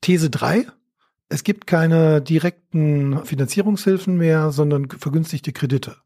These 0.00 0.30
drei: 0.30 0.66
Es 1.28 1.44
gibt 1.44 1.66
keine 1.66 2.22
direkten 2.22 3.24
Finanzierungshilfen 3.24 4.16
mehr, 4.16 4.50
sondern 4.52 4.88
vergünstigte 4.88 5.52
Kredite. 5.52 5.96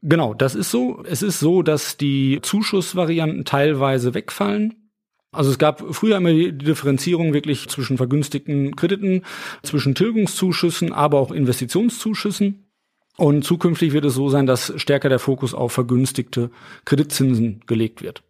Genau, 0.00 0.32
das 0.32 0.54
ist 0.54 0.70
so. 0.70 1.02
Es 1.04 1.22
ist 1.22 1.40
so, 1.40 1.62
dass 1.62 1.96
die 1.96 2.38
Zuschussvarianten 2.42 3.44
teilweise 3.44 4.14
wegfallen. 4.14 4.87
Also 5.30 5.50
es 5.50 5.58
gab 5.58 5.94
früher 5.94 6.16
immer 6.16 6.32
die 6.32 6.56
Differenzierung 6.56 7.34
wirklich 7.34 7.68
zwischen 7.68 7.98
vergünstigten 7.98 8.76
Krediten, 8.76 9.22
zwischen 9.62 9.94
Tilgungszuschüssen, 9.94 10.92
aber 10.92 11.18
auch 11.18 11.32
Investitionszuschüssen. 11.32 12.64
Und 13.18 13.44
zukünftig 13.44 13.92
wird 13.92 14.04
es 14.04 14.14
so 14.14 14.28
sein, 14.30 14.46
dass 14.46 14.72
stärker 14.76 15.08
der 15.08 15.18
Fokus 15.18 15.52
auf 15.52 15.72
vergünstigte 15.72 16.50
Kreditzinsen 16.84 17.62
gelegt 17.66 18.00
wird. 18.00 18.22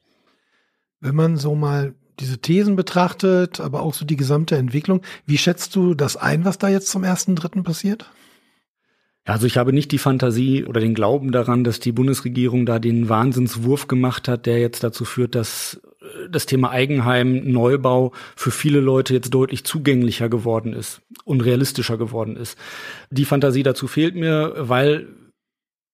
Wenn 1.01 1.15
man 1.15 1.37
so 1.37 1.55
mal 1.55 1.95
diese 2.19 2.39
Thesen 2.39 2.75
betrachtet, 2.75 3.61
aber 3.61 3.83
auch 3.83 3.95
so 3.95 4.05
die 4.05 4.17
gesamte 4.17 4.57
Entwicklung, 4.57 5.03
wie 5.27 5.39
schätzt 5.39 5.77
du 5.77 5.95
das 5.95 6.17
ein, 6.17 6.45
was 6.45 6.59
da 6.59 6.69
jetzt 6.69 6.89
zum 6.89 7.05
ersten 7.05 7.37
Dritten 7.37 7.63
passiert? 7.63 8.11
Also 9.25 9.47
ich 9.47 9.59
habe 9.59 9.75
nicht 9.75 9.93
die 9.93 9.99
Fantasie 9.99 10.65
oder 10.65 10.81
den 10.81 10.95
Glauben 10.95 11.33
daran, 11.33 11.63
dass 11.63 11.81
die 11.81 11.93
Bundesregierung 11.93 12.65
da 12.65 12.79
den 12.79 13.11
Wahnsinnswurf 13.11 13.87
gemacht 13.87 14.27
hat, 14.27 14.47
der 14.47 14.59
jetzt 14.59 14.83
dazu 14.83 15.05
führt, 15.05 15.35
dass 15.35 15.81
das 16.31 16.47
Thema 16.47 16.71
Eigenheim, 16.71 17.51
Neubau 17.51 18.13
für 18.37 18.51
viele 18.51 18.81
Leute 18.81 19.15
jetzt 19.15 19.33
deutlich 19.35 19.65
zugänglicher 19.65 20.29
geworden 20.29 20.73
ist 20.73 21.03
und 21.25 21.41
realistischer 21.41 21.97
geworden 21.97 22.37
ist. 22.37 22.59
Die 23.11 23.25
Fantasie 23.25 23.63
dazu 23.63 23.87
fehlt 23.87 24.15
mir, 24.15 24.55
weil 24.57 25.09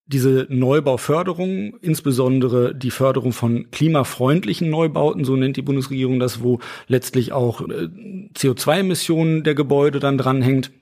diese 0.06 0.46
Neubauförderung, 0.50 1.78
insbesondere 1.80 2.74
die 2.74 2.90
Förderung 2.90 3.32
von 3.32 3.70
klimafreundlichen 3.70 4.68
Neubauten, 4.68 5.24
so 5.24 5.34
nennt 5.34 5.56
die 5.56 5.62
Bundesregierung 5.62 6.20
das, 6.20 6.42
wo 6.42 6.60
letztlich 6.88 7.32
auch 7.32 7.62
äh, 7.62 7.88
CO2-Emissionen 8.36 9.44
der 9.44 9.54
Gebäude 9.54 10.00
dann 10.00 10.18
dranhängt, 10.18 10.72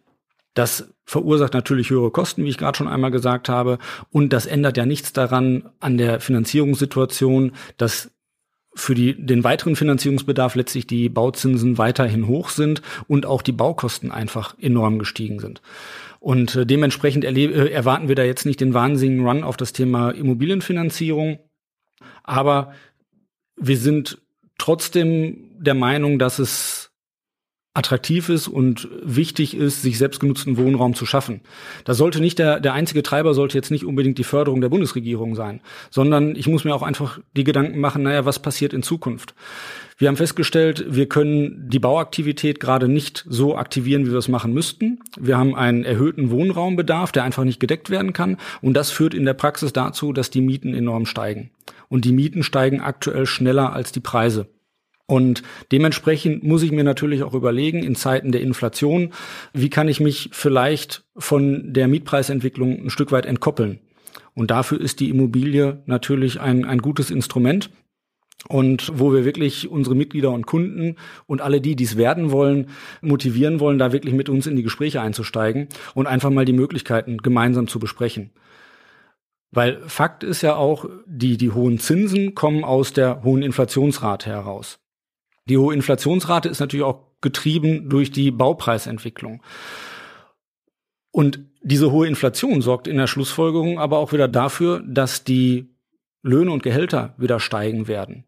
das 0.55 0.93
verursacht 1.05 1.55
natürlich 1.55 1.91
höhere 1.91 2.11
Kosten, 2.11 2.45
wie 2.45 2.49
ich 2.49 2.59
gerade 2.59 2.77
schon 2.77 2.89
einmal 2.89 3.11
gesagt 3.11 3.49
habe. 3.49 3.79
Und 4.11 4.33
das 4.33 4.47
ändert 4.47 4.77
ja 4.77 4.87
nichts 4.87 5.12
daran 5.12 5.71
an 5.81 5.97
der 5.97 6.21
Finanzierungssituation, 6.21 7.53
dass 7.77 8.11
für 8.75 8.95
die, 8.95 9.14
den 9.14 9.45
weiteren 9.45 9.76
Finanzierungsbedarf 9.76 10.55
letztlich 10.55 10.87
die 10.87 11.09
Bauzinsen 11.09 11.79
weiterhin 11.79 12.26
hoch 12.26 12.49
sind 12.49 12.83
und 13.07 13.26
auch 13.26 13.43
die 13.43 13.52
Baukosten 13.52 14.11
einfach 14.11 14.57
enorm 14.59 14.99
gestiegen 14.99 15.41
sind. 15.41 15.61
Und 16.21 16.55
äh, 16.55 16.64
dementsprechend 16.64 17.25
äh, 17.25 17.71
erwarten 17.71 18.09
wir 18.09 18.14
da 18.14 18.23
jetzt 18.23 18.47
nicht 18.47 18.61
den 18.61 18.75
wahnsinnigen 18.75 19.26
Run 19.26 19.45
auf 19.45 19.57
das 19.57 19.73
Thema 19.73 20.11
Immobilienfinanzierung. 20.11 21.38
Aber 22.23 22.73
wir 23.57 23.76
sind 23.76 24.19
trotzdem 24.59 25.50
der 25.59 25.75
Meinung, 25.75 26.19
dass 26.19 26.38
es 26.38 26.82
attraktiv 27.75 28.29
ist 28.29 28.49
und 28.49 28.88
wichtig 29.02 29.57
ist, 29.57 29.81
sich 29.81 29.97
selbstgenutzten 29.97 30.59
Wohnraum 30.59 30.95
zu 30.95 31.07
schaffen. 31.07 31.41
Das 31.85 31.97
sollte 31.97 32.21
nicht 32.21 32.38
der, 32.38 32.61
der 32.61 32.75
einzige 32.75 33.02
Treiber 33.02 33.33
sollte 33.33 33.57
jetzt 33.57 33.71
nicht 33.71 33.87
unbedingt 33.87 34.19
die 34.19 34.25
Förderung 34.25 34.61
der 34.61 34.69
Bundesregierung 34.69 35.35
sein, 35.35 35.62
sondern 35.91 36.37
ich 36.37 36.47
muss 36.47 36.64
mir 36.64 36.75
auch 36.75 36.83
einfach 36.83 37.19
die 37.35 37.45
Gedanken 37.45 37.81
machen, 37.81 38.02
naja, 38.02 38.26
was 38.26 38.43
passiert 38.43 38.75
in 38.75 38.83
Zukunft? 38.83 39.35
Wir 39.97 40.09
haben 40.09 40.17
festgestellt, 40.17 40.85
wir 40.88 41.09
können 41.09 41.71
die 41.71 41.79
Bauaktivität 41.79 42.61
gerade 42.61 42.88
nicht 42.88 43.25
so 43.29 43.57
aktivieren, 43.57 44.05
wie 44.05 44.11
wir 44.11 44.19
es 44.19 44.29
machen 44.29 44.52
müssten. 44.52 44.99
Wir 45.19 45.38
haben 45.38 45.55
einen 45.55 45.85
erhöhten 45.85 46.31
Wohnraumbedarf, 46.31 47.12
der 47.12 47.25
einfach 47.25 47.45
nicht 47.45 47.61
gedeckt 47.61 47.88
werden 47.88 48.12
kann. 48.12 48.37
Und 48.61 48.75
das 48.75 48.91
führt 48.91 49.14
in 49.14 49.25
der 49.25 49.35
Praxis 49.35 49.73
dazu, 49.73 50.12
dass 50.12 50.31
die 50.31 50.41
Mieten 50.41 50.75
enorm 50.75 51.07
steigen. 51.07 51.50
Und 51.88 52.05
die 52.05 52.12
Mieten 52.12 52.43
steigen 52.43 52.81
aktuell 52.81 53.26
schneller 53.26 53.73
als 53.73 53.93
die 53.93 54.00
Preise. 54.00 54.49
Und 55.07 55.43
dementsprechend 55.73 56.43
muss 56.43 56.63
ich 56.63 56.73
mir 56.73 56.85
natürlich 56.85 57.23
auch 57.23 57.35
überlegen, 57.35 57.83
in 57.83 57.95
Zeiten 57.95 58.33
der 58.33 58.41
Inflation, 58.41 59.13
wie 59.53 59.71
kann 59.71 59.89
ich 59.89 60.01
mich 60.01 60.31
vielleicht 60.33 61.05
von 61.17 61.73
der 61.73 61.89
Mietpreisentwicklung 61.89 62.85
ein 62.85 62.91
Stück 62.91 63.13
weit 63.13 63.27
entkoppeln. 63.27 63.81
Und 64.35 64.51
dafür 64.51 64.81
ist 64.81 65.01
die 65.01 65.11
Immobilie 65.11 65.83
natürlich 65.87 66.41
ein, 66.41 66.65
ein 66.65 66.79
gutes 66.79 67.11
Instrument. 67.11 67.71
Und 68.49 68.91
wo 68.95 69.13
wir 69.13 69.25
wirklich 69.25 69.71
unsere 69.71 69.95
Mitglieder 69.95 70.33
und 70.33 70.47
Kunden 70.47 70.97
und 71.27 71.41
alle 71.41 71.61
die, 71.61 71.77
die 71.77 71.85
es 71.85 71.97
werden 71.97 72.33
wollen, 72.33 72.69
motivieren 73.01 73.61
wollen, 73.61 73.79
da 73.79 73.93
wirklich 73.93 74.15
mit 74.15 74.29
uns 74.29 74.47
in 74.47 74.57
die 74.57 74.65
Gespräche 74.65 75.01
einzusteigen 75.01 75.69
und 75.95 76.09
einfach 76.09 76.31
mal 76.31 76.45
die 76.45 76.53
Möglichkeiten 76.53 77.19
gemeinsam 77.19 77.69
zu 77.69 77.79
besprechen. 77.79 78.31
Weil 79.53 79.81
Fakt 79.87 80.25
ist 80.25 80.43
ja 80.43 80.57
auch, 80.57 80.87
die, 81.07 81.37
die 81.37 81.51
hohen 81.51 81.79
Zinsen 81.79 82.35
kommen 82.35 82.65
aus 82.65 82.93
der 82.93 83.23
hohen 83.23 83.43
Inflationsrate 83.43 84.31
heraus. 84.31 84.82
Die 85.49 85.59
hohe 85.59 85.75
Inflationsrate 85.75 86.49
ist 86.49 86.61
natürlich 86.61 86.85
auch 86.85 87.01
getrieben 87.21 87.89
durch 87.89 88.11
die 88.11 88.31
Baupreisentwicklung. 88.31 89.43
Und 91.11 91.41
diese 91.63 91.93
hohe 91.93 92.09
Inflation 92.09 92.63
sorgt 92.63 92.89
in 92.89 92.97
der 92.97 93.07
Schlussfolgerung 93.07 93.79
aber 93.79 93.99
auch 93.99 94.13
wieder 94.13 94.29
dafür, 94.29 94.83
dass 94.87 95.25
die 95.25 95.77
Löhne 96.23 96.51
und 96.51 96.63
Gehälter 96.63 97.15
wieder 97.19 97.41
steigen 97.41 97.87
werden. 97.87 98.25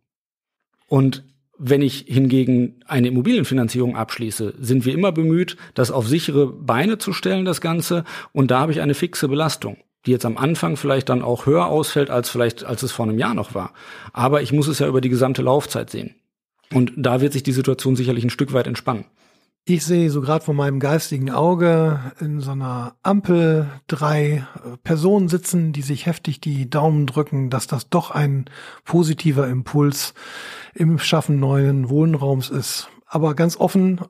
Und 0.87 1.25
wenn 1.59 1.83
ich 1.83 2.05
hingegen 2.09 2.81
eine 2.87 3.09
Immobilienfinanzierung 3.09 3.97
abschließe, 3.97 4.55
sind 4.59 4.85
wir 4.85 4.93
immer 4.93 5.13
bemüht, 5.13 5.57
das 5.75 5.91
auf 5.91 6.09
sichere 6.09 6.49
Beine 6.49 6.99
zu 6.99 7.13
stellen, 7.13 7.45
das 7.45 7.61
Ganze. 7.61 8.05
Und 8.33 8.51
da 8.51 8.61
habe 8.61 8.73
ich 8.73 8.81
eine 8.81 8.95
fixe 8.95 9.29
Belastung, 9.29 9.79
die 10.05 10.11
jetzt 10.11 10.27
am 10.27 10.37
Anfang 10.37 10.77
vielleicht 10.77 11.09
dann 11.09 11.23
auch 11.23 11.47
höher 11.47 11.67
ausfällt, 11.67 12.11
als 12.11 12.29
vielleicht, 12.29 12.65
als 12.65 12.83
es 12.83 12.93
vor 12.93 13.07
einem 13.07 13.19
Jahr 13.19 13.35
noch 13.35 13.55
war. 13.55 13.73
Aber 14.13 14.43
ich 14.43 14.53
muss 14.53 14.69
es 14.69 14.81
ja 14.81 14.89
über 14.89 15.01
die 15.01 15.09
gesamte 15.09 15.43
Laufzeit 15.43 15.91
sehen. 15.91 16.17
Und 16.73 16.93
da 16.97 17.21
wird 17.21 17.33
sich 17.33 17.43
die 17.43 17.53
Situation 17.53 17.97
sicherlich 17.97 18.25
ein 18.25 18.31
Stück 18.31 18.53
weit 18.53 18.67
entspannen. 18.67 19.05
Ich 19.67 19.87
sehe 19.87 20.11
so 20.11 20.21
gerade 20.21 20.45
vor 20.45 20.53
meinem 20.53 20.79
geistigen 20.79 21.31
Auge 21.31 22.13
in 22.21 22.41
so 22.41 22.51
einer 22.51 22.97
Ampel 23.03 23.71
drei 23.87 24.47
äh, 24.63 24.77
Personen 24.83 25.29
sitzen, 25.29 25.73
die 25.73 25.81
sich 25.81 26.05
heftig 26.05 26.39
die 26.41 26.69
Daumen 26.69 27.07
drücken, 27.07 27.49
dass 27.49 27.67
das 27.67 27.89
doch 27.89 28.11
ein 28.11 28.45
positiver 28.85 29.49
Impuls 29.49 30.13
im 30.75 30.99
Schaffen 30.99 31.41
neuen 31.41 31.89
Wohnraums 31.89 32.51
ist. 32.51 32.91
Aber 33.07 33.35
ganz 33.35 33.57
offen, 33.57 34.03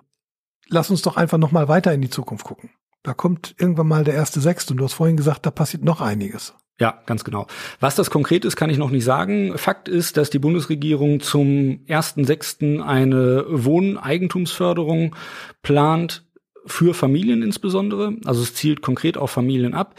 lass 0.68 0.90
uns 0.90 1.02
doch 1.02 1.16
einfach 1.16 1.38
noch 1.38 1.52
mal 1.52 1.68
weiter 1.68 1.94
in 1.94 2.02
die 2.02 2.10
Zukunft 2.10 2.44
gucken. 2.44 2.70
Da 3.04 3.14
kommt 3.14 3.54
irgendwann 3.56 3.86
mal 3.86 4.02
der 4.02 4.14
erste 4.14 4.40
Sechste 4.40 4.72
und 4.72 4.78
du 4.78 4.84
hast 4.84 4.94
vorhin 4.94 5.16
gesagt, 5.16 5.46
da 5.46 5.52
passiert 5.52 5.84
noch 5.84 6.00
einiges. 6.00 6.54
Ja, 6.80 7.02
ganz 7.06 7.22
genau. 7.22 7.46
Was 7.78 7.94
das 7.94 8.10
konkret 8.10 8.44
ist, 8.44 8.56
kann 8.56 8.70
ich 8.70 8.78
noch 8.78 8.90
nicht 8.90 9.04
sagen. 9.04 9.56
Fakt 9.56 9.88
ist, 9.88 10.16
dass 10.16 10.30
die 10.30 10.40
Bundesregierung 10.40 11.20
zum 11.20 11.80
1.6. 11.86 12.80
eine 12.80 13.44
Wohneigentumsförderung 13.48 15.14
plant, 15.62 16.24
für 16.66 16.94
Familien 16.94 17.42
insbesondere. 17.42 18.14
Also 18.24 18.42
es 18.42 18.54
zielt 18.54 18.82
konkret 18.82 19.16
auf 19.16 19.30
Familien 19.30 19.74
ab. 19.74 19.94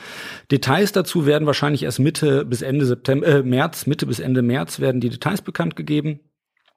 Details 0.51 0.91
dazu 0.91 1.25
werden 1.25 1.45
wahrscheinlich 1.45 1.83
erst 1.83 1.99
Mitte 1.99 2.45
bis 2.45 2.61
Ende 2.61 2.85
September, 2.85 3.27
äh, 3.27 3.43
März, 3.43 3.85
Mitte 3.85 4.05
bis 4.05 4.19
Ende 4.19 4.41
März 4.41 4.79
werden 4.79 5.01
die 5.01 5.09
Details 5.09 5.41
bekannt 5.41 5.75
gegeben. 5.75 6.19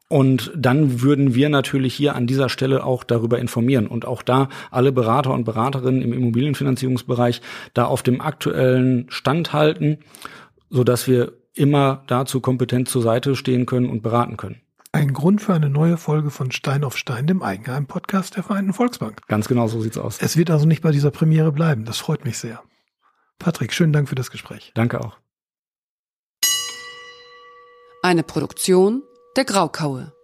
Und 0.08 0.50
dann 0.56 1.02
würden 1.02 1.34
wir 1.34 1.50
natürlich 1.50 1.94
hier 1.94 2.14
an 2.14 2.26
dieser 2.26 2.48
Stelle 2.48 2.82
auch 2.82 3.04
darüber 3.04 3.38
informieren 3.38 3.86
und 3.86 4.06
auch 4.06 4.22
da 4.22 4.48
alle 4.70 4.90
Berater 4.90 5.34
und 5.34 5.44
Beraterinnen 5.44 6.00
im 6.00 6.14
Immobilienfinanzierungsbereich 6.14 7.42
da 7.74 7.84
auf 7.84 8.02
dem 8.02 8.22
aktuellen 8.22 9.04
Stand 9.10 9.52
halten, 9.52 9.98
so 10.70 10.82
dass 10.82 11.06
wir 11.08 11.34
immer 11.52 12.04
dazu 12.06 12.40
kompetent 12.40 12.88
zur 12.88 13.02
Seite 13.02 13.36
stehen 13.36 13.66
können 13.66 13.90
und 13.90 14.02
beraten 14.02 14.36
können. 14.38 14.62
ein 14.92 15.12
Grund 15.12 15.42
für 15.42 15.54
eine 15.54 15.68
neue 15.68 15.96
Folge 15.98 16.30
von 16.30 16.50
Stein 16.50 16.84
auf 16.84 16.96
Stein, 16.96 17.26
dem 17.26 17.42
Eigenheim-Podcast 17.42 18.36
der 18.36 18.42
Vereinten 18.42 18.72
Volksbank. 18.72 19.26
Ganz 19.26 19.46
genau 19.46 19.68
so 19.68 19.80
sieht's 19.80 19.98
aus. 19.98 20.18
Es 20.20 20.36
wird 20.36 20.50
also 20.50 20.66
nicht 20.66 20.82
bei 20.82 20.90
dieser 20.90 21.10
Premiere 21.10 21.52
bleiben. 21.52 21.84
Das 21.84 21.98
freut 21.98 22.24
mich 22.24 22.38
sehr. 22.38 22.62
Patrick, 23.38 23.72
schönen 23.72 23.92
Dank 23.92 24.08
für 24.08 24.14
das 24.14 24.30
Gespräch. 24.30 24.72
Danke 24.74 25.00
auch. 25.00 25.18
Eine 28.02 28.22
Produktion 28.22 29.02
der 29.38 29.45
Graukaue. 29.45 30.17